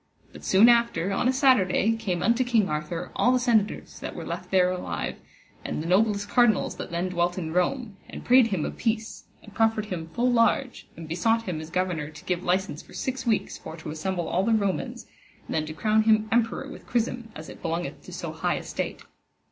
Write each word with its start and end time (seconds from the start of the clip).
But 0.33 0.43
soon 0.43 0.67
after 0.67 1.11
on 1.11 1.27
a 1.27 1.31
Saturday 1.31 1.95
came 1.95 2.23
unto 2.23 2.43
King 2.43 2.69
Arthur 2.69 3.11
all 3.15 3.31
the 3.31 3.37
senators 3.37 3.99
that 3.99 4.15
were 4.15 4.25
left 4.25 4.51
alive, 4.51 5.15
and 5.63 5.79
the 5.83 5.87
noblest 5.87 6.27
cardinals 6.27 6.77
that 6.77 6.89
then 6.89 7.09
dwelt 7.09 7.37
in 7.37 7.53
Rome, 7.53 7.97
and 8.09 8.25
prayed 8.25 8.47
him 8.47 8.65
of 8.65 8.77
peace, 8.79 9.25
and 9.43 9.53
proferred 9.53 9.85
him 9.85 10.07
full 10.07 10.31
large, 10.31 10.87
and 10.97 11.07
besought 11.07 11.43
him 11.43 11.61
as 11.61 11.69
governor 11.69 12.09
to 12.09 12.25
give 12.25 12.41
licence 12.43 12.81
for 12.81 12.93
six 12.93 13.27
weeks 13.27 13.59
for 13.59 13.77
to 13.77 13.91
assemble 13.91 14.27
all 14.27 14.43
the 14.43 14.53
Romans, 14.53 15.05
and 15.45 15.53
then 15.53 15.67
to 15.67 15.73
crown 15.73 16.01
him 16.01 16.27
emperor 16.31 16.67
with 16.67 16.87
chrism 16.87 17.29
as 17.35 17.47
it 17.47 17.61
belongeth 17.61 18.01
to 18.01 18.11
so 18.11 18.31
high 18.31 18.57
estate. 18.57 19.03